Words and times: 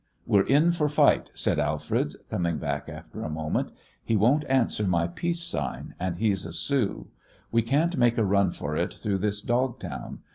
"We're 0.25 0.47
in 0.47 0.71
for 0.71 0.89
fight," 0.89 1.29
said 1.35 1.59
Alfred, 1.59 2.15
coming 2.27 2.57
back 2.57 2.89
after 2.89 3.21
a 3.21 3.29
moment. 3.29 3.71
"He 4.03 4.15
won't 4.15 4.45
answer 4.49 4.87
my 4.87 5.05
peace 5.07 5.43
sign, 5.43 5.93
and 5.99 6.15
he's 6.15 6.43
a 6.43 6.53
Sioux. 6.53 7.09
We 7.51 7.61
can't 7.61 7.95
make 7.97 8.17
a 8.17 8.25
run 8.25 8.49
for 8.49 8.75
it 8.75 8.95
through 8.95 9.19
this 9.19 9.41
dog 9.41 9.79
town. 9.79 10.21